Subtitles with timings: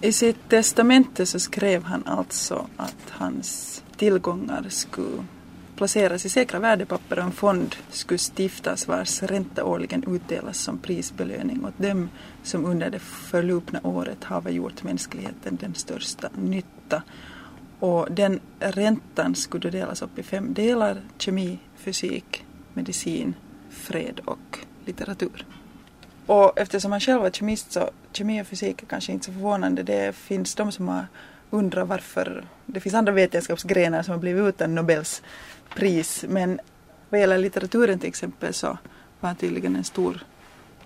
[0.00, 5.24] I sitt testamente så skrev han alltså att hans tillgångar skulle
[5.76, 11.64] placeras i säkra värdepapper och en fond skulle stiftas vars ränta årligen utdelas som prisbelöning
[11.64, 12.08] åt dem
[12.42, 17.02] som under det förlupna året har gjort mänskligheten den största nytta.
[17.80, 22.44] Och den räntan skulle delas upp i fem delar, kemi, fysik,
[22.74, 23.34] medicin,
[23.70, 25.46] fred och litteratur.
[26.26, 29.82] Och eftersom han själv var kemist så kemi och fysik är kanske inte så förvånande.
[29.82, 31.06] Det finns de som har
[31.50, 35.22] undrat varför det finns andra vetenskapsgrenar som har blivit utan Nobels
[35.74, 36.24] pris.
[36.28, 36.60] Men
[37.10, 38.66] vad gäller litteraturen till exempel så
[39.20, 40.24] var han tydligen en stor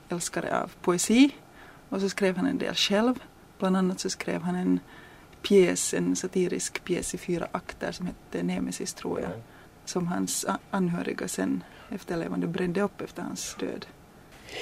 [0.09, 1.31] älskare av poesi.
[1.89, 3.15] Och så skrev han en del själv.
[3.59, 4.81] Bland annat så skrev han en
[5.43, 9.31] pjäs, en satirisk pjäs i fyra akter som hette Nemesis tror jag.
[9.85, 13.87] Som hans anhöriga sen efterlevande brände upp efter hans död.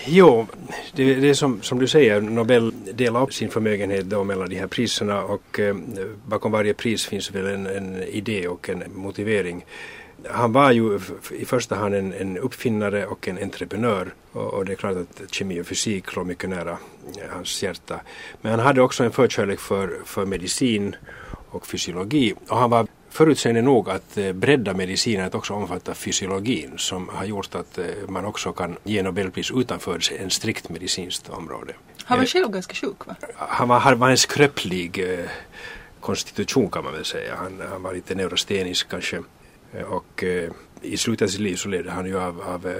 [0.06, 0.47] Jo,
[0.92, 4.56] det, det är som, som du säger, Nobel delar upp sin förmögenhet då mellan de
[4.56, 5.77] här priserna och eh,
[6.27, 9.64] bakom varje pris finns väl en, en idé och en motivering.
[10.31, 11.00] Han var ju
[11.39, 15.34] i första hand en, en uppfinnare och en entreprenör och, och, det är klart att
[15.34, 18.00] kemi och fysik låg mycket nära eh, hans hjärta.
[18.41, 20.97] Men han hade också en förkärlek för, för medicin
[21.50, 26.73] och fysiologi och han var förutseende nog att eh, bredda medicinen att också omfatta fysiologin
[26.77, 31.73] som har gjort att eh, man också kan ge Nobelpris utanför en strikt medicinskt område.
[32.05, 33.17] Han var eh, själv ganska sjuk va?
[33.37, 35.05] Han var, han var en skröplig
[36.00, 37.37] konstitution kan man väl säga.
[37.37, 39.22] Han, han var lite neurostenisk kanske
[39.89, 40.25] och
[40.83, 42.75] i slutet av sitt liv så led han ju av, av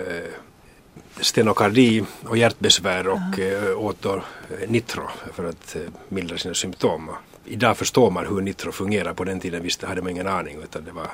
[1.21, 4.23] stenokardi och hjärtbesvär och uh åt då
[4.69, 5.77] nitro för att
[6.09, 7.11] mildra sina symptom
[7.51, 9.15] idag förstår man hur nitro fungerar.
[9.15, 11.11] På den tiden visste, hade man ingen aning utan det var,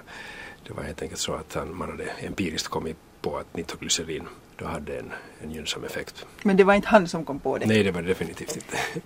[0.67, 4.65] det var helt enkelt så att han, man hade empiriskt kommit på att nitroglycerin då
[4.65, 5.13] hade en,
[5.43, 6.27] en gynnsam effekt.
[6.43, 7.67] Men det var inte han som kom på det?
[7.67, 8.79] Nej, det var det definitivt inte.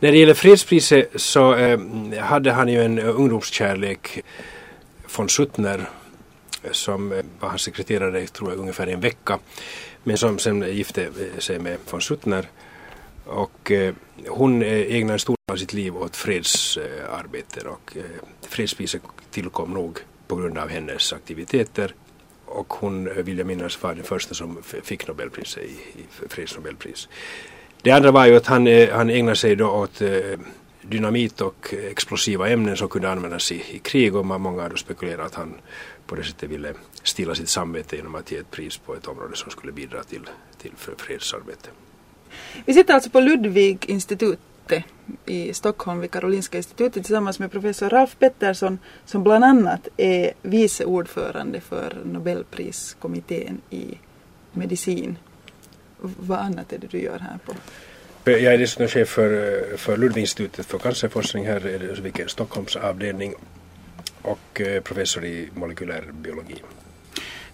[0.00, 1.78] När det gäller fredspriset så eh,
[2.18, 4.22] hade han ju en ungdomskärlek
[5.16, 5.88] von Suttner
[6.70, 9.38] som eh, var hans sekreterare tror jag ungefär en vecka
[10.02, 11.08] men som sen gifte
[11.38, 12.48] sig med von Suttner
[13.26, 13.94] och eh,
[14.28, 18.02] hon eh, ägnade en stor del av sitt liv åt fredsarbete och eh,
[18.40, 21.94] fredspriset tillkom nog på grund av hennes aktiviteter.
[22.44, 27.08] Och hon, eh, vill jag minnas, var den första som fick Nobelpriset i, i fredsnobelpris.
[27.82, 30.02] Det andra var ju att han, eh, han ägnade sig då åt
[30.82, 35.26] dynamit och explosiva ämnen som kunde användas i, i krig och många har då spekulerat
[35.26, 35.54] att han
[36.06, 39.36] på det sättet ville stilla sitt samvete genom att ge ett pris på ett område
[39.36, 41.68] som skulle bidra till, till fredsarbete.
[42.64, 44.40] Vi sitter alltså på Ludwig-institutet
[45.26, 50.84] i Stockholm vid Karolinska institutet tillsammans med professor Ralf Pettersson som bland annat är vice
[50.84, 53.98] ordförande för Nobelpriskommittén i
[54.52, 55.18] medicin.
[56.00, 57.52] Vad annat är det du gör här på?
[58.30, 63.34] Jag är dessutom chef för, för Ludwig-institutet för cancerforskning här i Stockholms Stockholmsavdelning
[64.22, 66.62] och eh, professor i molekylär biologi.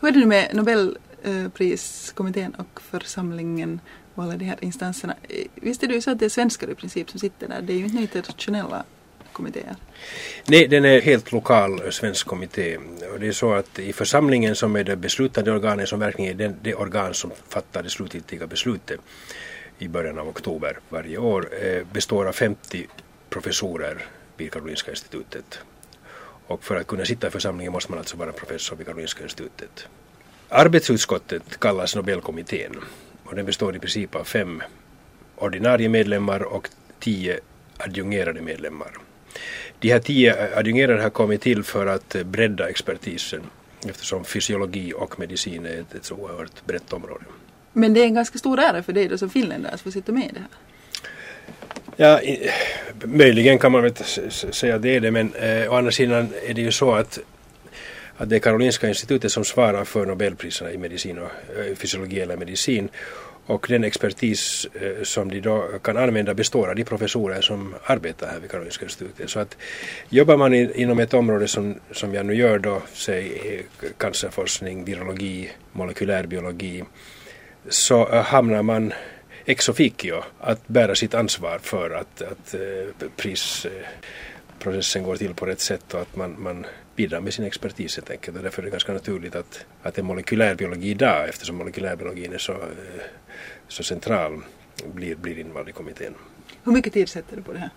[0.01, 3.81] Hur är det nu med Nobelpriskommittén och församlingen
[4.15, 5.15] och alla de här instanserna.
[5.29, 7.63] Eh, Visst är det ju så att det är svenskar i princip som sitter där,
[7.63, 8.85] det är ju inte internationella
[9.33, 9.77] kommittéer?
[10.49, 12.77] Nej, den är helt lokal eh, svensk kommitté.
[13.13, 16.49] Och det är så att i församlingen som är det beslutande organet som verkligen är
[16.49, 19.01] det, det organ som fattar det slutgiltiga beslutet
[19.79, 22.87] i början av oktober varje år eh, består av 50
[23.31, 24.07] professorer
[24.37, 25.59] vid Karolinska institutet.
[26.47, 29.87] Och för att kunna sitta i församlingen måste man alltså vara professor vid Karolinska institutet.
[30.49, 32.77] Arbetsutskottet kallas Nobelkommittén
[33.33, 34.63] och den består i princip av fem
[35.37, 36.69] ordinarie medlemmar och
[37.01, 37.41] tio
[37.77, 38.93] adjungerade medlemmar.
[39.79, 43.41] De här tio adjungerade har kommit till för att bredda expertisen
[43.89, 47.25] eftersom fysiologi och medicin är ett, ett så oerhört brett område.
[47.73, 50.13] Men det är en ganska stor ära för dig då som finländare att få sitta
[50.13, 50.49] med i det här?
[51.97, 52.21] Ja,
[53.05, 53.95] möjligen kan man väl
[54.53, 57.19] säga det är det men eh, å andra sidan är det ju så att
[58.23, 62.37] att det är Karolinska institutet som svarar för Nobelpriserna i medicin och eh, fysiologi eller
[62.37, 62.89] medicin.
[63.47, 68.27] Och den expertis eh, som de då kan använda består av de professorer som arbetar
[68.27, 69.31] här vid Karolinska institutet.
[69.31, 69.57] Så att
[70.09, 73.61] jobbar man inom ett område som, som jag nu gör då, säg eh,
[73.99, 76.85] cancerforskning, virologi, molekylärbiologi,
[77.69, 78.93] så hamnar man
[79.45, 82.55] ex officio att bära sitt ansvar för att, att
[83.17, 86.67] prisprocessen går till på rätt sätt och att man, man
[86.97, 88.37] bidrar med sin expertis helt enkelt.
[88.37, 92.53] Och därför är det ganska naturligt att, att en molekylärbiologi idag, eftersom molekylärbiologin är så,
[92.53, 92.59] eh,
[93.69, 94.43] så central,
[94.95, 96.15] blir, blir invald i kommittén.
[96.65, 97.71] Hur mycket tid sätter du på det här?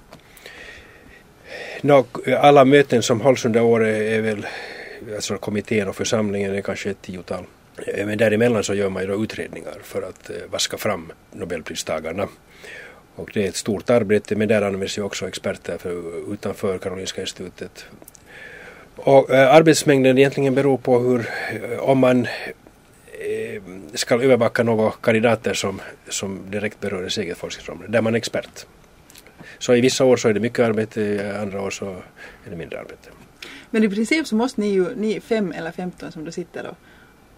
[1.81, 2.05] No,
[2.37, 4.47] alla möten som hålls under året är väl,
[5.15, 7.45] alltså kommittén och församlingen är kanske ett tiotal.
[7.97, 12.27] Men däremellan så gör man ju då utredningar för att eh, vaska fram nobelpristagarna.
[13.15, 17.21] Och det är ett stort arbete men där används ju också experter för, utanför Karolinska
[17.21, 17.85] institutet.
[18.95, 23.61] Och eh, arbetsmängden egentligen beror på hur, eh, om man eh,
[23.93, 28.65] ska övervaka några kandidater som, som direkt berör ens eget forskningsområde, där man är expert.
[29.59, 31.85] Så i vissa år så är det mycket arbete, i andra år så
[32.45, 33.09] är det mindre arbete.
[33.71, 36.67] Men i princip så måste ni ju, ni fem eller femton som då sitter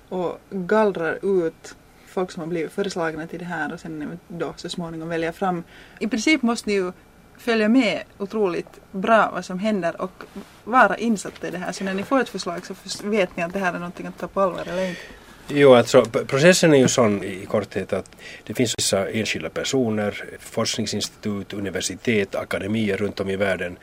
[0.09, 1.75] och, och gallrar ut
[2.07, 5.63] folk som har blivit föreslagna till det här och sen då så småningom välja fram.
[5.99, 6.91] I princip måste ni ju
[7.37, 10.23] följa med otroligt bra vad som händer och
[10.63, 11.71] vara insatt i det här.
[11.71, 12.73] Så när ni får ett förslag så
[13.03, 15.01] vet ni att det här är någonting att ta på allvar eller inte.
[15.47, 21.53] Jo, alltså processen är ju sån i korthet att det finns vissa enskilda personer, forskningsinstitut,
[21.53, 23.77] universitet, akademier runt om i världen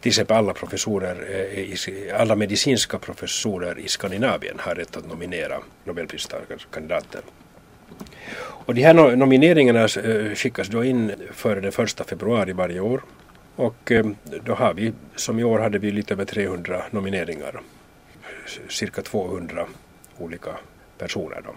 [0.00, 1.16] till exempel alla professorer,
[1.54, 7.20] eh, alla medicinska professorer i Skandinavien har rätt att nominera nobelpristagarkandidater.
[8.66, 13.02] Och de här nomineringarna eh, skickas då in före den första februari varje år.
[13.56, 14.06] Och eh,
[14.44, 17.60] då har vi, som i år hade vi lite över 300 nomineringar.
[18.68, 19.66] Cirka 200
[20.18, 20.50] olika
[20.98, 21.54] personer då.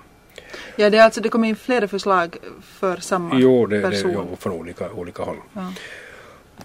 [0.75, 4.11] Ja, det, är alltså, det kommer in flera förslag för samma jo, det, person?
[4.11, 5.37] Det, jo, från olika, olika håll.
[5.53, 5.73] Ja.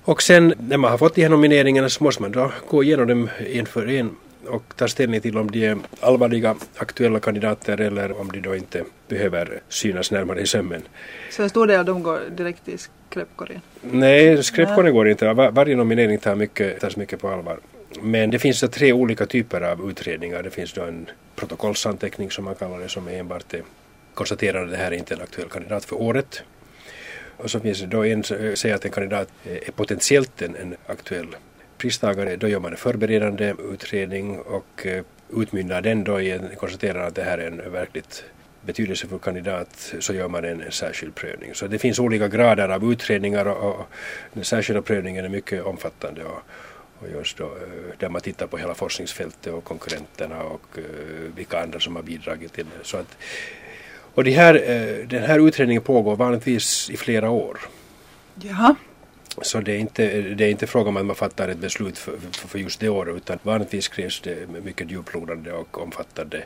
[0.05, 3.07] Och sen när man har fått de här nomineringarna så måste man då gå igenom
[3.07, 4.17] dem en för en
[4.49, 8.85] och ta ställning till om de är allvarliga aktuella kandidater eller om de då inte
[9.09, 10.83] behöver synas närmare i sömmen.
[11.31, 12.79] Så en stor del av dem går direkt i
[13.11, 13.61] skräpkorgen?
[13.81, 15.33] Nej, skräpkorgen går inte.
[15.33, 17.59] Var, varje nominering tar mycket, tas mycket på allvar.
[18.03, 20.43] Men det finns tre olika typer av utredningar.
[20.43, 21.07] Det finns då en
[21.37, 23.55] protokollsanteckning som man kallar det som är enbart
[24.15, 26.43] konstaterar att det här är inte en aktuell kandidat för året.
[27.37, 30.77] Och så finns det då en som säger att en kandidat är potentiellt en, en
[30.87, 31.37] aktuell
[31.85, 32.37] pristagare.
[32.37, 35.05] Då gör man en förberedande utredning och eh,
[35.37, 38.25] utmynnar den då i en konstaterar att det här är en verkligt
[38.61, 41.55] betydelsefull kandidat så gör man en, en särskild prövning.
[41.55, 43.87] Så det finns olika grader av utredningar och, och
[44.33, 46.41] den särskilda prövningen är mycket omfattande och,
[46.99, 50.85] och görs då, eh, där man tittar på hela forskningsfältet och konkurrenterna och eh,
[51.37, 52.85] vilka andra som har bidragit till det.
[52.85, 53.17] Så att
[54.15, 54.55] och det här,
[55.07, 57.59] den här utredningen pågår vanligtvis i flera år.
[58.35, 58.75] Jaha.
[59.43, 62.13] Så det är, inte, det är inte fråga om att man fattar ett beslut för,
[62.33, 66.45] för, för just det året utan vanligtvis krävs det mycket djuplodande och omfattande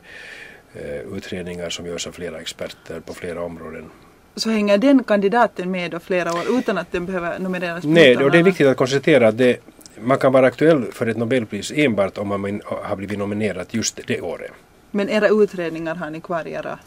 [0.74, 3.84] eh, utredningar som görs av flera experter på flera områden.
[4.36, 7.84] Så hänger den kandidaten med då flera år utan att den behöver nomineras?
[7.84, 9.56] Nej, och det är viktigt att konstatera att det,
[10.00, 14.20] man kan vara aktuell för ett Nobelpris enbart om man har blivit nominerad just det
[14.20, 14.50] året.
[14.90, 16.78] Men era utredningar har ni kvar i era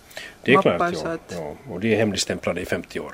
[0.43, 1.33] Det är mappar, klart, ja, att...
[1.37, 1.55] ja.
[1.69, 3.13] Och de är hemligstämplade i 50 år.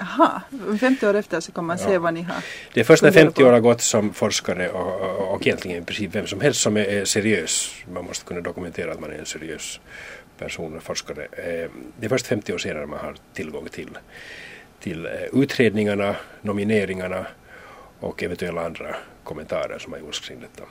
[0.00, 0.40] Aha,
[0.80, 1.84] 50 år efter så kan man Ja.
[1.86, 2.36] se vad ni har
[2.74, 3.48] Det är först när funderat 50 på.
[3.48, 6.76] år har gått som forskare och, och, och egentligen i princip vem som helst som
[6.76, 9.80] är, är seriös, man måste kunna dokumentera att man är en seriös
[10.38, 11.22] person och forskare.
[11.32, 13.88] Eh, Det är först 50 år senare man har tillgång till,
[14.80, 17.26] till eh, utredningarna, nomineringarna
[18.00, 20.62] och eventuella andra kommentarer som har gjorts kring detta.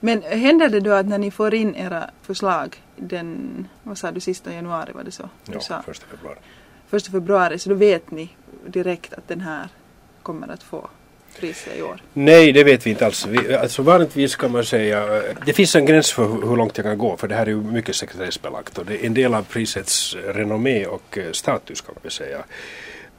[0.00, 4.20] Men händer det då att när ni får in era förslag den, vad sa du,
[4.20, 5.28] sista januari var det så?
[5.44, 6.36] Du Ja, sa första februari
[6.88, 8.28] första februari, så då vet ni
[8.66, 9.68] direkt att den här
[10.22, 10.88] kommer att få
[11.40, 12.00] priser i år?
[12.12, 13.26] Nej, det vet vi inte alls.
[13.26, 16.84] Vi, alltså vanligtvis kan man säga, eh, det finns en gräns för hur långt jag
[16.86, 19.42] kan gå för det här är ju mycket sekretessbelagt och det är en del av
[19.42, 22.44] prisets renommé och eh, status kan man säga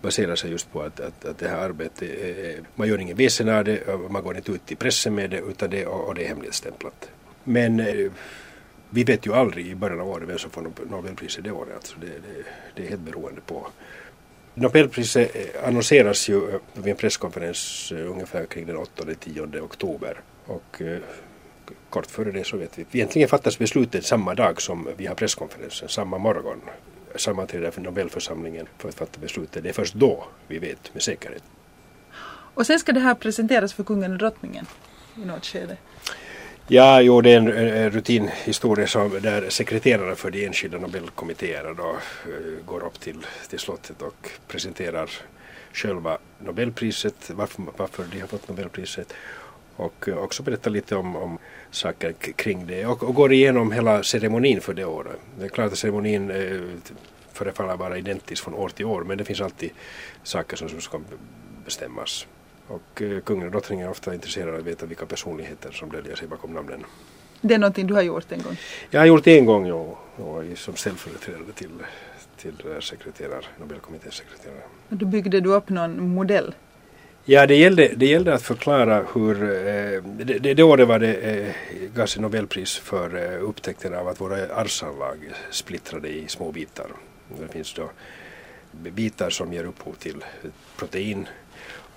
[0.01, 3.49] baserar sig just på att, att, att det här arbetet, är- man gör ingen väsen
[3.49, 6.23] av det, man går inte ut i pressen med det utan det, och, och det
[6.23, 7.09] är hemligstämplat.
[7.43, 7.79] Men
[8.89, 11.75] vi vet ju aldrig i början av året vem som får Nobelpriset det året.
[11.75, 12.43] Alltså det, det,
[12.75, 13.67] det är helt beroende på
[14.59, 20.19] Nobelpriset eh, annonseras ju eh, vid en presskonferens eh, ungefär kring den 8-10 oktober.
[20.45, 20.81] Och
[21.89, 22.85] kort före det så vet vi.
[22.91, 26.61] Egentligen fattas beslutet samma dag som vi har presskonferensen, samma morgon.
[27.15, 29.63] Sammanträder för Nobelförsamlingen för att fatta beslutet.
[29.63, 31.43] Det är först då vi vet med säkerhet.
[32.53, 34.65] Och sen ska det här presenteras för kungen och drottningen
[35.23, 35.77] i något skede.
[36.69, 42.65] Ja, jo, det är en, rutinhistoria som, där sekreterare för de enskilda Nobelkommittéerna då eh,
[42.65, 43.17] går upp till,
[43.49, 45.09] till slottet och presenterar
[45.73, 49.13] själva Nobelpriset, varför, varför de har fått Nobelpriset
[49.75, 51.37] och eh, också berättar lite om, om
[51.71, 55.19] saker kring det och, och går igenom hela ceremonin för det året.
[55.39, 56.61] Det är klart att ceremonin eh,
[57.33, 59.69] förefaller vara identisk från år till år men det finns alltid
[60.23, 60.99] saker som, som ska
[61.65, 62.27] bestämmas.
[62.67, 66.15] Och eh, kungen och drottningen är ofta intresserade av att veta vilka personligheter som döljer
[66.15, 66.83] sig bakom namnen.
[67.41, 68.57] Det är någonting du har gjort en gång.
[68.89, 71.69] Jag har gjort det en gång ja, som ställföreträdare till,
[72.37, 74.61] till sekreterare, Nobelkommitténs sekreterare.
[74.89, 76.55] Och Då byggde du upp någon modell.
[77.29, 79.43] Ja, det gällde, det gällde att förklara hur...
[79.43, 81.53] Eh, det, det, det året var det eh,
[81.95, 85.17] gavs Nobelpris för eh, upptäckten av att våra arvsanlag
[85.51, 86.87] splittrade i små bitar.
[87.39, 87.89] Det finns då
[88.71, 90.25] bitar som ger upphov till
[90.77, 91.27] protein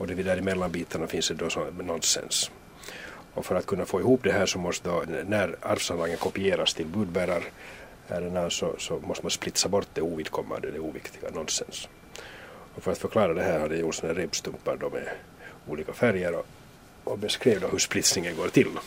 [0.01, 2.51] och det däremellan bitarna finns det då som nonsens.
[3.35, 6.87] Och för att kunna få ihop det här så måste då, när arvsanlagen kopieras till
[6.87, 11.89] budbärarärendena så, så måste man splitsa bort det ovidkommande, det oviktiga, nonsens.
[12.75, 15.09] Och för att förklara det här hade jag gjort sådana repstumpar då med
[15.69, 16.47] olika färger och,
[17.05, 18.79] och beskrev då hur splitsningen går till.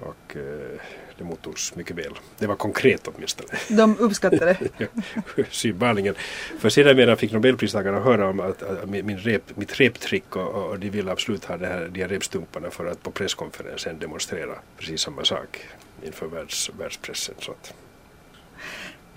[0.00, 0.80] Och eh,
[1.18, 2.12] det mottogs mycket väl.
[2.38, 3.48] Det var konkret åtminstone.
[3.68, 6.14] De uppskattade det.
[6.58, 10.90] För sedan fick Nobelpristagarna höra om att, att min rep, mitt reptrick och, och, de
[10.90, 15.24] ville absolut ha det här, de här repstumparna för att på presskonferensen demonstrera precis samma
[15.24, 15.66] sak
[16.02, 17.34] inför världs, världspressen.
[17.38, 17.74] Så att.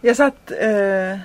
[0.01, 1.19] Jag satt eh,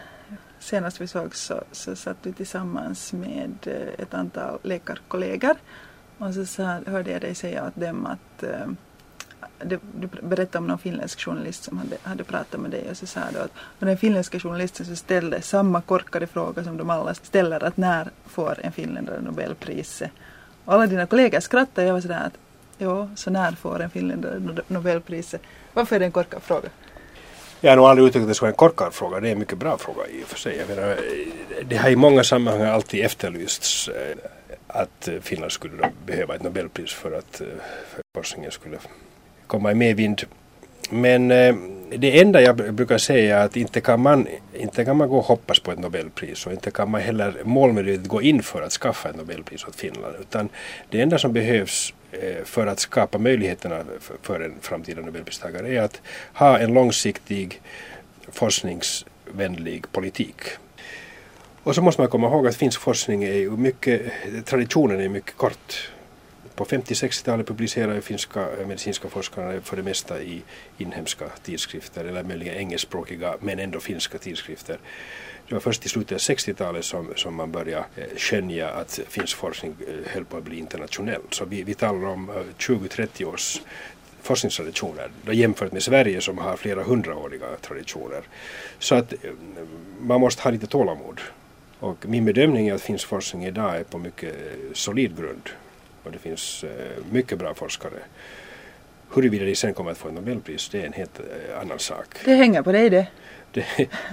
[0.58, 5.56] senast vi såg så, så satt du tillsammans med eh, ett antal läkarkollegor
[6.18, 8.42] och så sa, hörde jag dig säga åt dem att
[9.64, 13.06] du, du berättade om någon finländsk journalist som hade, hade pratat med dig och så
[13.06, 17.14] sa du att och den finländska journalisten så ställde samma korkade fråga som de alla
[17.14, 20.10] ställer att när får en finländare Nobelpriset?
[20.64, 22.38] Och alla dina kollegor skrattade och jag var sådär att
[22.78, 25.42] jo, så när får en finländare Nobelpriset?
[25.72, 26.68] Varför är det en korkad fråga?
[27.60, 29.20] Jag har nog aldrig uttryckt det som en korkad fråga.
[29.20, 30.56] Det är en mycket bra fråga i och för sig.
[30.56, 30.98] Jag menar,
[31.64, 34.16] det har i många sammanhang alltid efterlysts eh,
[34.66, 37.46] att Finland skulle behöva ett Nobelpris för att eh,
[38.14, 38.78] forskningen skulle
[39.46, 40.22] komma i medvind.
[40.90, 41.54] Men eh,
[41.96, 45.24] det enda jag brukar säga är att inte kan, man, inte kan man gå och
[45.24, 49.08] hoppas på ett Nobelpris och inte kan man heller målmedvetet gå in för att skaffa
[49.08, 50.14] ett Nobelpris åt Finland.
[50.20, 50.48] Utan
[50.90, 53.84] det enda som behövs eh, för att skapa möjligheterna
[54.22, 56.00] för en framtida Nobelpristagare är att
[56.34, 57.60] ha en långsiktig
[58.32, 60.36] forskningsvänlig politik.
[61.62, 64.12] Och så måste man komma ihåg att finsk forskning är ju mycket,
[64.44, 65.90] traditionen är mycket kort
[66.56, 70.42] på 50-60-talet publicerade finska eh, medicinska forskare för det mesta i
[70.78, 74.78] inhemska tidskrifter eller möjligen engelskspråkiga men ändå finska tidskrifter.
[75.48, 79.36] Det var först i slutet av 60-talet som, som man började eh, skönja att finsk
[79.36, 81.22] forskning eh, höll på att bli internationell.
[81.30, 83.60] Så vi, vi talar om 20-30 års
[84.22, 88.22] forskningstraditioner då jämfört med Sverige som har flera hundraåriga traditioner.
[88.78, 89.14] Så att
[90.00, 91.20] man måste ha lite tålamod.
[91.78, 94.34] Och min bedömning är att finsk forskning idag är på mycket
[94.72, 95.50] solid grund
[96.04, 97.98] och det finns eh, mycket bra forskare.
[99.14, 102.06] Huruvida de sen kommer att få ett Nobelpris det är en helt eh, annan sak.
[102.24, 103.06] Det hänger på dig det?
[103.52, 103.66] Det,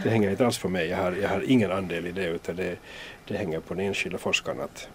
[0.04, 0.88] det hänger inte alls på mig.
[0.88, 2.76] Jag har, jag har ingen andel i det utan det,
[3.28, 4.88] det hänger på den enskilda forskaren att,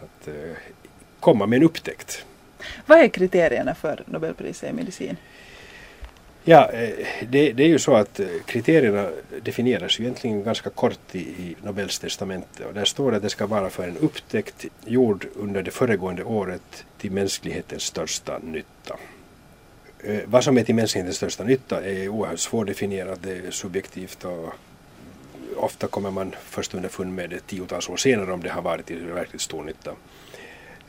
[0.00, 0.52] att uh,
[1.20, 2.24] komma med en upptäckt.
[2.86, 5.16] Vad är kriterierna för Nobelpriset i medicin?
[6.48, 9.10] Ja, eh, det, det, är ju så att eh, kriterierna
[9.42, 13.30] definieras ju egentligen ganska kort i, i Nobels testamente och där står det att det
[13.30, 18.96] ska vara för en upptäckt gjord under det föregående året till mänsklighetens största nytta.
[20.04, 24.54] Eh, vad som är till mänsklighetens största nytta är oerhört svårdefinierat, det är subjektivt och
[25.56, 29.06] ofta kommer man först underfund med det tiotals år senare om det har varit till
[29.06, 29.92] verkligt stor nytta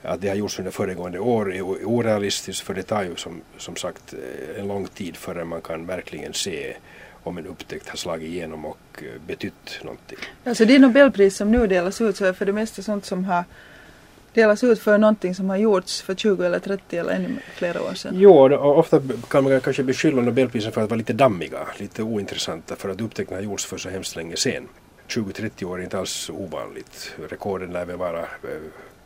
[0.01, 3.75] att det har gjorts under föregående år är orealistiskt för det tar ju som, som
[3.75, 6.75] sagt eh, en lång tid förrän man kan verkligen se
[7.23, 10.17] om en upptäckt har slagit igenom och eh, betytt någonting.
[10.43, 13.43] Alltså det Nobelpris som nu delas ut så är för det mesta sånt som har
[14.33, 17.93] delas ut för någonting som har gjorts för 20 eller 30 eller ännu flera år
[17.93, 18.13] sedan.
[18.17, 22.75] Jo, och ofta kan man kanske beskylla Nobelprisen för att vara lite dammiga, lite ointressanta
[22.75, 24.67] för att upptäckterna har gjorts för så hemskt länge sedan.
[25.07, 27.15] 20-30 år är inte alls ovanligt.
[27.29, 28.27] Rekorden lär väl vara eh,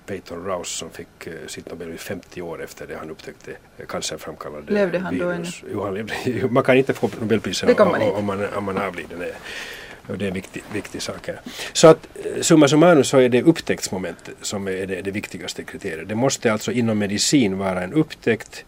[0.05, 3.51] Peyton Rouse som fick uh, sitt Nobel 50 år efter det han upptäckte
[3.87, 5.61] cancerframkallande Levde han virus.
[5.61, 5.67] då?
[5.71, 6.13] Jo, han levde.
[6.49, 9.17] man kan inte få Nobelpriset om, man om, man, om man avlider.
[9.17, 9.35] Det,
[10.07, 11.41] och det är en viktig, viktig sak här.
[11.73, 16.07] Så att eh, summa summarum så är det upptäcktsmomentet som är det, det viktigaste kriteriet.
[16.07, 18.65] Det måste alltså inom medicin vara en upptäckt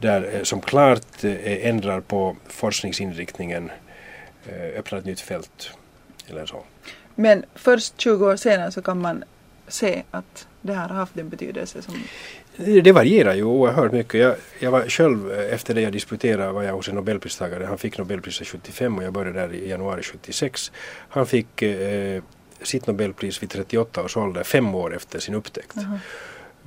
[0.00, 3.70] där, eh, som klart ändrar på forskningsinriktningen,
[4.76, 5.70] öppnar ett nytt fält
[6.28, 6.64] eller så.
[7.14, 9.24] Men först 20 år senare så kan man
[9.68, 11.82] se att det här har haft en betydelse?
[11.82, 11.94] Som...
[12.56, 14.20] Det varierar ju oerhört mycket.
[14.20, 17.64] Jag, jag var själv, eh, efter det jag disputerade, var jag hos en nobelpristagare.
[17.64, 20.72] Han fick nobelpriset 75 och jag började där i januari 76.
[21.08, 22.22] Han fick eh,
[22.62, 25.76] sitt nobelpris vid 38 års ålder, fem år efter sin upptäckt.
[25.76, 25.98] Uh -huh.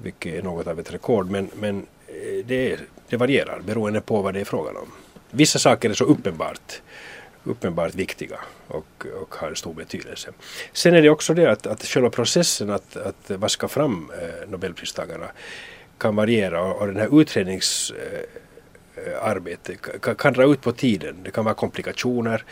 [0.03, 1.29] Vilket är något av ett rekord.
[1.29, 2.79] Men, men eh, det,
[3.09, 4.91] det varierar beroende på vad det är frågan om.
[5.31, 6.81] Vissa saker är så uppenbart
[7.43, 10.29] uppenbart viktiga och, och har stor betydelse.
[10.73, 15.27] Sen är det också det att, att själva processen att, att vaska fram eh, Nobelpristagarna
[15.97, 21.15] kan variera och, och den här utredningsarbetet eh, kan, kan, dra ut på tiden.
[21.23, 22.43] Det kan vara komplikationer.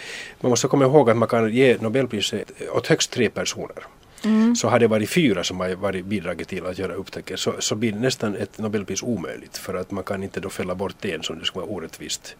[0.42, 3.84] Man måste komma ihåg att man kan ge Nobelpriset åt högst tre personer.
[4.24, 4.56] mm.
[4.56, 7.76] så har det varit fyra som har varit bidragit till att göra upptäckten så, så
[7.76, 11.40] blir nästan ett Nobelpris omöjligt för att man kan inte då fälla bort en som
[11.40, 12.36] det skulle vara orättvist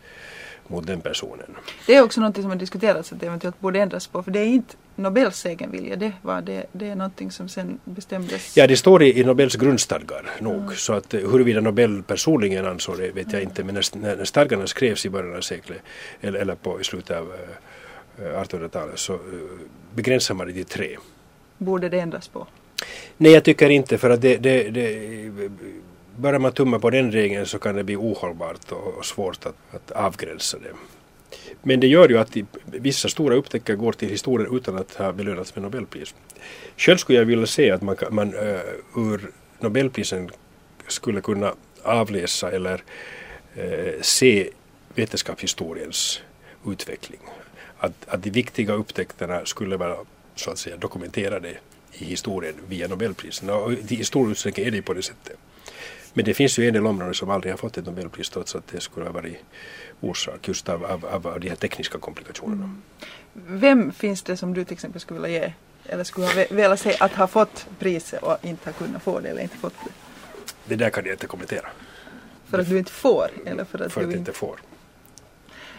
[0.68, 1.56] mot den personen.
[1.88, 4.40] Det är också något som har diskuterats att det eventuellt borde ändras på för det
[4.40, 8.58] är inte Nobels egen vilja, det, var det, det är någonting som sen bestämdes.
[8.58, 10.76] Ja, det står i, i Nobels grundstadgar nog, mm.
[10.76, 14.68] så att eh, huruvida Nobel personligen ansåg det vet jag inte, men när, när stadgarna
[14.68, 15.78] skrevs i början av seklet,
[16.22, 17.34] eller, eller på, i slutet av
[18.20, 19.20] 1800-talet, eh, så uh,
[19.96, 20.98] begränsar man det till tre.
[21.58, 22.48] Borde det ändras på?
[23.18, 25.42] Nej, jag tycker inte för att det, det, det
[26.18, 29.92] börjar man tumma på den regeln så kan det bli ohållbart och, svårt att, att
[29.92, 30.74] avgränsa det.
[31.64, 35.56] Men det gör ju att vissa stora upptäckter går till historien utan att ha belönats
[35.56, 36.16] med Nobelpris.
[36.78, 38.60] Själv skulle jag vilja se att man, man uh,
[38.96, 40.30] ur Nobelprisen
[40.88, 42.84] skulle kunna avläsa eller
[43.58, 44.50] uh, se
[44.96, 46.22] vetenskapshistoriens
[46.68, 47.20] utveckling.
[47.78, 49.98] Att, att de viktiga upptäckterna skulle vara
[50.36, 51.58] så att säga dokumenterade
[51.94, 53.50] i historien via Nobelprisen.
[53.50, 55.38] Och i stor utsträckning är det på det sättet.
[56.18, 58.68] Men det finns ju en del områden som aldrig har fått ett Nobelpris trots att
[58.68, 59.38] det skulle ha varit
[60.02, 62.64] orsak just av, av, av, de här tekniska komplikationerna.
[62.64, 62.82] Mm.
[63.34, 65.54] Vem finns det som du till exempel skulle vilja ge
[65.86, 69.30] eller skulle ha velat se att ha fått priset och inte ha kunnat få det
[69.30, 69.92] eller inte fått det?
[70.66, 71.68] Det där kan jag inte kommentera.
[72.50, 73.30] För att du inte får?
[73.46, 74.60] Eller för att, för du att inte får.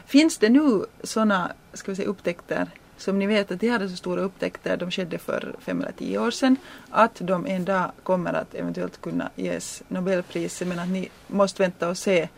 [0.07, 2.66] Finns det nu sådana ska vi säga, upptäckter
[2.99, 6.19] som ni vet att de hade så stora upptäckter, de skedde för fem eller tio
[6.19, 6.57] år sedan,
[6.90, 11.88] att de en dag kommer att eventuellt kunna ges Nobelpriset men att ni måste vänta
[11.88, 12.28] och se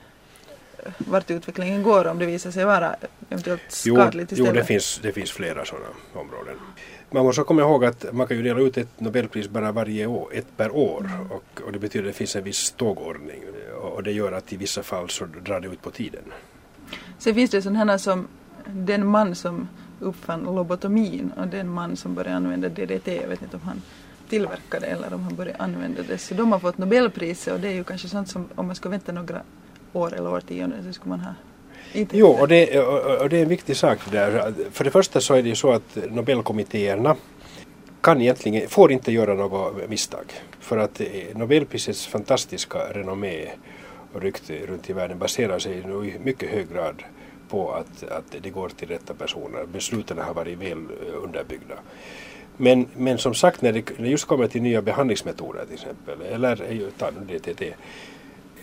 [0.99, 2.97] vart utvecklingen går om det visar sig vara
[3.29, 4.55] eventuellt skadligt istället?
[4.55, 6.57] Jo, det finns, det finns flera sådana områden.
[7.11, 10.35] Man måste komma ihåg att man kan ju dela ut ett Nobelpris bara varje år,
[10.35, 11.31] ett per år mm.
[11.31, 13.43] och, och det betyder att det finns en viss tågordning
[13.83, 16.23] och det gör att i vissa fall så drar det ut på tiden.
[17.19, 18.29] Sen finns det sådana som
[18.67, 19.69] den man som
[20.01, 23.83] uppfann lobotomin och den man som började använda DDT, jag vet inte om han
[24.29, 26.19] tillverkade eller om han började använda det.
[26.19, 28.89] Så de har fått Nobelpriset och det är ju kanske sånt som om man ska
[28.89, 29.43] vänta några
[29.93, 31.35] år eller årtionden så skulle man ha
[31.93, 32.81] inte jo, och det,
[33.21, 34.55] och det är en viktig sak där.
[34.71, 37.17] För det första så är det ju så att Nobelkommittéerna
[38.01, 40.33] kan egentligen, får inte göra något misstag.
[40.61, 41.01] För att
[41.35, 43.49] Nobelprisets fantastiska renommé
[44.13, 47.03] och rykte runt i världen baserar sig i mycket hög grad
[47.51, 49.67] på att, att det går till rätta personer.
[49.73, 51.75] Besluten har varit väl eh, underbyggda.
[52.57, 56.89] Men, men som sagt när det, just kommer till nya behandlingsmetoder till exempel, eller eh,
[56.99, 57.75] ta DTT,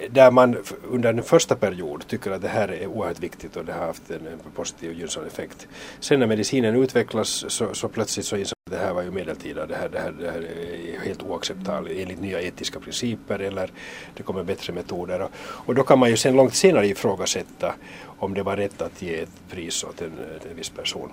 [0.09, 0.57] där man
[0.91, 4.11] under den första period tycker att det här är oerhört viktigt och det har haft
[4.11, 5.67] en, en positiv och gynnsam effekt.
[5.99, 9.75] Sen när medicinen utvecklas så, så plötsligt så inser det här var ju medeltida, det
[9.75, 13.71] här, det, här, det här är helt oacceptabelt enligt nya etiska principer eller
[14.13, 15.21] det kommer bättre metoder.
[15.21, 17.75] Och, och då kan man ju sen långt senare ifrågasätta
[18.19, 20.11] om det var rätt att ge ett pris åt en,
[20.49, 21.09] en viss person.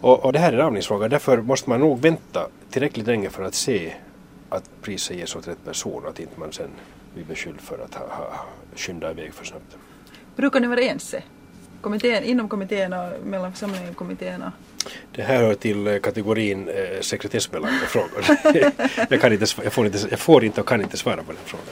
[0.00, 3.42] Och, och det här är en avningsfråga, därför måste man nog vänta tillräckligt länge för
[3.42, 3.94] att se
[4.48, 6.70] att priset ges åt rätt person och att inte man sen
[7.14, 9.76] blir beskylld för att ha, ha skyndat iväg för snabbt.
[10.36, 11.22] Brukar ni vara ense?
[11.80, 14.44] Kommittén, inom kommittén och mellan församlingen och kommittén?
[15.12, 18.24] Det här hör till eh, kategorin eh, sekretessbelagda frågor.
[19.10, 21.40] jag, kan inte, jag, får inte, jag får inte och kan inte svara på den
[21.44, 21.66] frågan.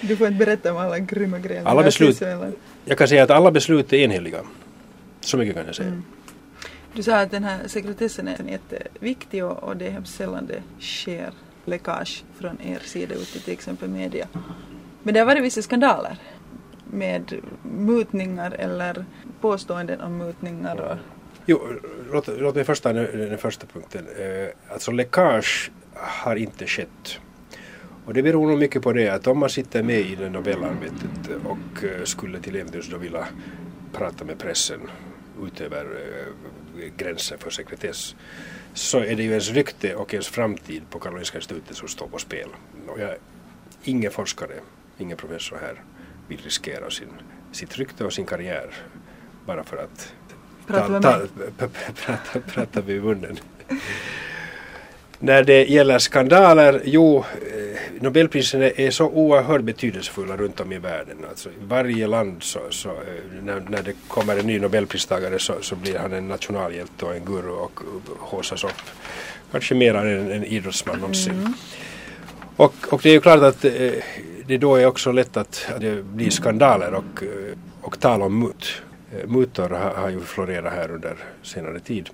[0.00, 1.64] Du får inte berätta om alla grymma grejer.
[1.64, 2.22] Alla beslut,
[2.84, 4.40] jag kan säga att alla beslut är enhälliga.
[5.20, 5.88] Så mycket kan jag säga.
[5.88, 6.04] Mm.
[6.92, 10.62] Du sa att den här sekretessen är jätteviktig och, och det är hemskt sällan det
[10.80, 11.32] sker
[11.64, 14.28] läckage från er sida ut till till exempel media.
[15.02, 16.16] Men det har varit vissa skandaler
[16.90, 19.04] med mutningar eller
[19.40, 20.80] påståenden om mutningar.
[20.80, 20.96] Och...
[21.46, 21.60] Jo,
[22.12, 24.06] låt, låt mig först ta den första punkten.
[24.18, 27.20] Eh, alltså läckage har inte skett.
[28.04, 31.30] Och det beror nog mycket på det att om man sitter med i det Nobelarbetet
[31.44, 33.26] och eh, skulle till äventyrs då vilja
[33.92, 34.80] prata med pressen
[35.42, 38.16] utöver eh, gränsen för sekretess
[38.74, 42.18] så är det ju ens rykte och ens framtid på Karolinska institutet som står på
[42.18, 42.48] spel.
[42.86, 43.14] Och jag,
[43.84, 44.54] ingen forskare,
[44.98, 45.82] ingen professor här
[46.28, 47.08] vill riskera sin,
[47.52, 48.70] sitt rykte och sin karriär
[49.46, 50.14] bara för att
[50.66, 51.18] prata, ta,
[51.58, 51.68] ta,
[52.06, 53.38] prata, prata vid munnen.
[55.20, 61.16] När det gäller skandaler, jo, eh, Nobelprisen är så oerhört betydelsefulla runt om i världen.
[61.30, 65.76] Alltså, varje land så, så eh, när, när, det kommer en ny Nobelpristagare så, så,
[65.76, 67.80] blir han en nationalhjälte och en guru och
[68.18, 68.82] håsas upp.
[69.52, 71.32] Kanske mer än en, en idrottsman någonsin.
[71.32, 71.54] Mm.
[72.56, 73.92] Och, och det är ju klart att eh,
[74.48, 77.22] det då är också lätt att, det blir skandaler och,
[77.80, 78.82] och tal om mut.
[79.26, 82.10] Mutor har, har ju florerat här under senare tid.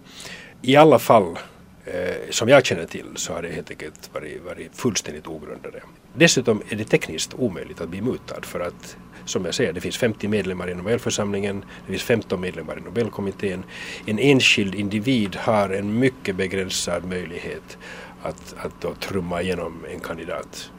[0.63, 1.39] I alla fall
[1.85, 5.83] eh, som jag känner till så har det helt enkelt varit, varit fullständigt ogrundade.
[6.15, 9.97] Dessutom är det tekniskt omöjligt att bli mutad för att som jag säger, det finns
[9.97, 13.65] 50 medlemmar i Nobelförsamlingen, det finns 15 medlemmar i Nobelkommittén.
[14.07, 17.79] En enskild individ har en mycket begränsad möjlighet
[18.23, 20.71] att, att då trumma igenom en kandidat.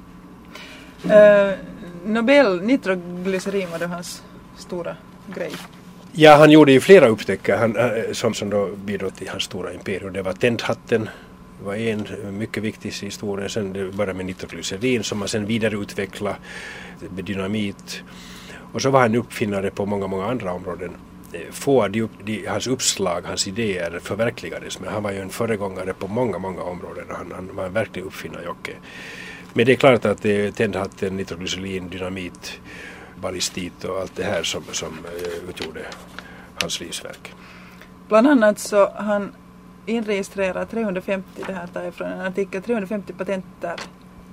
[1.06, 1.54] Uh,
[2.06, 4.24] Nobel nitroglycerin var det hans
[4.58, 4.96] stora
[5.36, 5.52] grej.
[6.12, 9.74] Ja, han gjorde ju flera upptäckter han, eh, som, som då bidrog till hans stora
[9.74, 10.14] imperium.
[10.14, 11.10] Det var tändhatten,
[11.64, 13.50] var en mycket viktig historia.
[13.50, 16.36] Sen det började med nitroglycerin som man sen vidareutvecklade
[17.16, 18.04] med dynamit.
[18.74, 20.92] Och så var han uppfinnare på många, många andra områden.
[21.34, 25.30] Eh, Få av de, de, hans uppslag, hans idéer förverkligades men han var ju en
[25.30, 28.72] föregångare på många, många områden och han, han var en verklig uppfinnarjocke.
[29.58, 32.60] Men det är klart att det är tändhatten, nitroglycerin, dynamit,
[33.22, 35.80] ballistit och allt det här som, som uh, utgjorde
[36.62, 37.34] hans livsverk.
[38.08, 39.32] Bland annat så han
[39.86, 43.76] inregistrerar 350, det här tar jag från en artikel, 350 patenter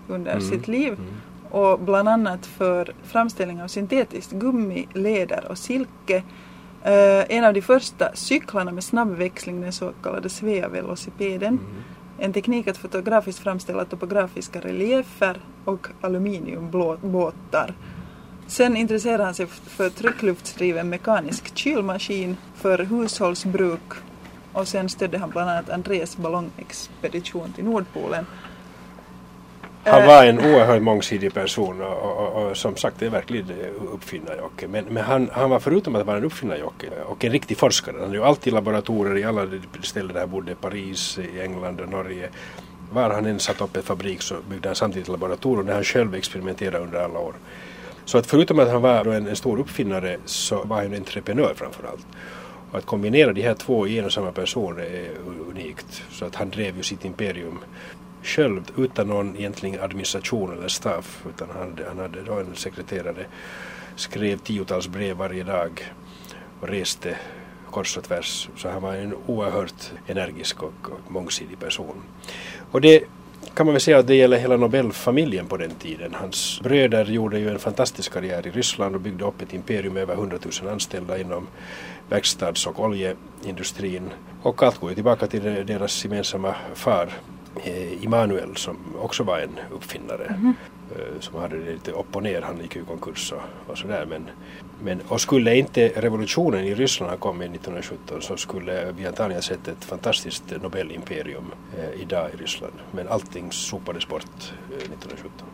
[0.09, 0.51] under mm.
[0.51, 0.93] sitt liv.
[0.93, 1.15] Mm.
[1.51, 6.17] Och bland annat för framställning av syntetiskt gummi, läder och silke.
[6.17, 11.59] Uh, en av de första cyklarna med snabbväxling, den så kallade Svea-velocipeden.
[11.59, 11.83] Mm.
[12.19, 17.75] En teknik att fotografiskt framställa topografiska reliefer och aluminiumbåtar.
[18.47, 23.93] Sen intresserade han sig för tryckluftsdriven mekanisk kylmaskin för hushållsbruk
[24.53, 28.27] och sen stödde han bland annat Andreas ballongexpedition till Nordpolen.
[29.85, 29.93] Eh.
[29.93, 33.47] Han var en oerhört mångsidig person och, och, och, och som sagt det är verkligen
[33.93, 34.69] uppfinnarjocke.
[34.69, 37.95] Men, men han, han var förutom att vara en uppfinnarjocke och en riktig forskare.
[37.95, 39.47] Han hade ju alltid laboratorier i alla
[39.83, 42.29] ställen där han bodde, Paris, i England och Norge.
[42.93, 46.15] Var han än satt upp en fabrik så byggde han samtidigt laboratorier där han själv
[46.15, 47.35] experimenterade under alla år.
[48.05, 51.55] Så att förutom att han var en, en stor uppfinnare så var han en entreprenör
[51.57, 52.07] framför allt.
[52.71, 55.11] Och att kombinera de här två i en och samma person är
[55.51, 56.03] unikt.
[56.11, 57.59] Så att han drev ju sitt imperium
[58.23, 61.25] själv utan någon egentlig administration eller staff.
[61.29, 63.27] Utan han, han hade då en sekreterare,
[63.97, 65.93] skrev tiotals brev varje dag
[66.61, 67.17] och reste
[67.71, 68.49] kors och tvärs.
[68.57, 72.03] Så han var en oerhört energisk och, och mångsidig person.
[72.71, 73.05] Och det
[73.55, 76.15] kan man väl säga att det gäller hela Nobelfamiljen på den tiden.
[76.15, 80.03] Hans bröder gjorde ju en fantastisk karriär i Ryssland och byggde upp ett imperium med
[80.03, 81.47] över 100 000 anställda inom
[82.09, 84.11] verkstads och oljeindustrin.
[84.43, 87.09] Och allt går ju tillbaka till deras gemensamma far
[88.01, 90.25] Immanuel som också var en uppfinnare.
[90.25, 90.55] Mm
[91.21, 94.07] som hade det lite upp och ner, han gick ju i konkurs och, och sådär.
[94.09, 94.27] Men,
[94.83, 99.69] men, och skulle inte revolutionen i Ryssland ha kommit 1917 så skulle vi antagligen sett
[99.69, 101.45] ett fantastiskt Nobelimperium
[101.79, 102.73] eh, idag i Ryssland.
[102.91, 105.47] Men allting sopades bort eh, 1917.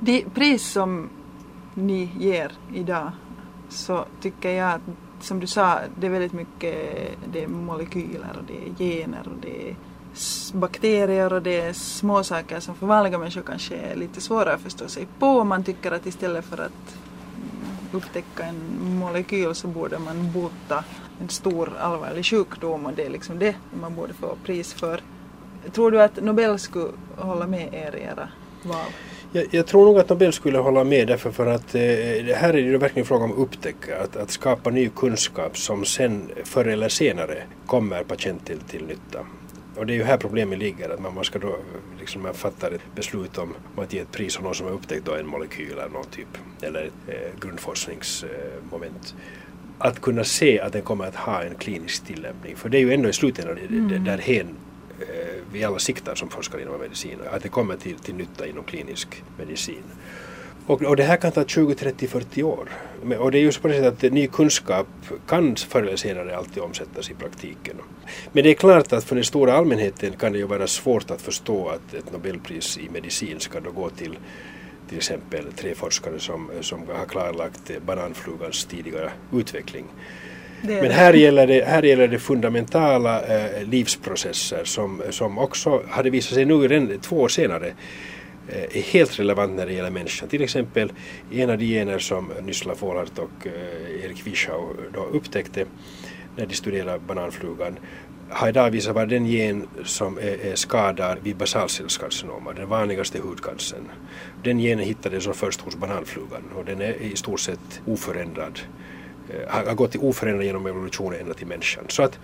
[0.00, 1.10] Det pris som
[1.74, 3.10] ni ger idag
[3.68, 4.80] så tycker jag att
[5.20, 6.74] som du sa, det är väldigt mycket
[7.32, 9.76] det är molekyler och det är gener och det är
[10.54, 14.88] bakterier och det är småsaker som för vanliga människor kanske är lite svårare att förstå
[14.88, 15.44] sig på.
[15.44, 16.96] Man tycker att istället för att
[17.92, 20.84] upptäcka en molekyl så borde man bota
[21.20, 25.00] en stor allvarlig sjukdom och det är liksom det man borde få pris för.
[25.72, 28.28] Tror du att Nobel skulle hålla med er i era
[28.62, 28.90] val?
[29.32, 31.80] Jag, jag, tror nog att Nobel skulle hålla med därför för att eh,
[32.34, 36.30] här är det ju verkligen fråga om upptäcka, att, att skapa ny kunskap som sen
[36.44, 39.26] förr eller senare kommer patienten till, till nytta.
[39.76, 41.56] Och det är ju här problemet ligger, att man ska då
[42.00, 45.04] liksom man fattar ett beslut om, att ge ett pris åt någon som har upptäckt
[45.04, 49.14] då en molekyl eller någon typ, eller ett eh, grundforskningsmoment.
[49.78, 52.92] att kunna se att den kommer att ha en klinisk tillämpning, för det är ju
[52.92, 54.04] ändå i slutändan mm.
[54.04, 54.56] därhen
[55.00, 55.06] eh,
[55.52, 59.22] vi alla siktar som forskare inom medicin, att det kommer till, till nytta inom klinisk
[59.38, 59.82] medicin.
[60.66, 62.68] Och, och det här kan ta 20, 30, 40 år.
[63.18, 64.86] Och det är just på det sättet att ny kunskap
[65.26, 67.76] kan förr eller senare alltid omsättas i praktiken.
[68.32, 71.22] Men det är klart att för den stora allmänheten kan det ju vara svårt att
[71.22, 74.18] förstå att ett Nobelpris i medicin ska då gå till
[74.88, 79.84] till exempel tre forskare som, som har klarlagt bananflugans tidigare utveckling.
[80.62, 86.34] Men här gäller, det, här gäller det fundamentala eh, livsprocesser som, som också hade visat
[86.34, 87.72] sig nu redan två år senare
[88.48, 90.28] Eh, är helt relevant när det gäller människan.
[90.28, 90.92] Till exempel
[91.30, 95.66] en av de gener som Nyssla Fålhart och eh, Erik Wischau eh, då upptäckte
[96.36, 97.78] när de studerade bananflugan
[98.28, 103.88] har idag visat vara den gen som är, är skadad vid basalcellskarcinoma, den vanligaste hudcancern.
[104.42, 108.60] Den genen hittades först hos bananflugan och den är i stort sett oförändrad,
[109.48, 111.84] har gått oförändrad genom evolutionen ända till människan.
[111.88, 112.18] Så att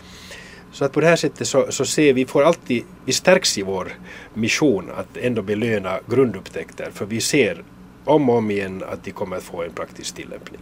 [0.72, 3.62] så att på det här sättet så, så ser vi, får alltid, vi stärks i
[3.62, 3.92] vår
[4.34, 7.64] mission att ändå belöna grundupptäckter för vi ser
[8.04, 10.60] om och om igen att de kommer att få en praktisk tillämpning.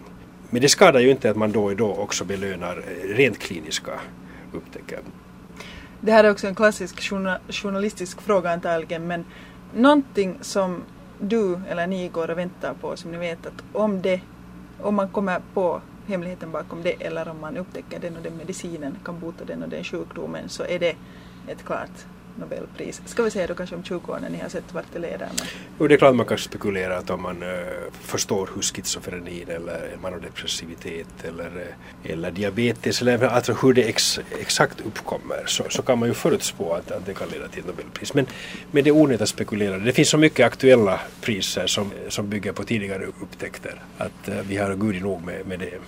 [0.51, 3.93] Men det skadar ju inte att man då och då också belönar eh, rent kliniska
[4.53, 4.99] upptäckter.
[6.01, 7.13] Det här är också en klassisk
[7.49, 9.25] journalistisk fråga antagligen men
[9.75, 10.83] någonting som
[11.19, 14.21] du eller ni går och väntar på som ni vet att om det,
[14.81, 18.97] om man kommer på hemligheten bakom det eller om man upptäcker den och den medicinen
[19.05, 20.97] kan bota den och den sjukdomen så är det
[21.49, 23.03] ett klart Nobelpris.
[23.05, 25.29] Ska vi säga då kanske om 20 år när ni har sett vart det leder?
[25.39, 25.47] Men...
[25.79, 27.49] Jo, det är klart man kan spekulera att om man äh,
[27.93, 34.81] förstår hur schizofrenin eller manodepressivitet eller, eh, eller diabetes eller alltså hur det ex, exakt
[34.81, 38.15] uppkommer så, så kan man ju förutspå att, att det kan leda till Nobelpris.
[38.15, 38.27] Men,
[38.71, 39.79] men det är onödigt att spekulera.
[39.79, 44.57] Det finns så mycket aktuella priser som, som bygger på tidigare upptäckter att äh, vi
[44.57, 45.79] har gudi nog med, med det.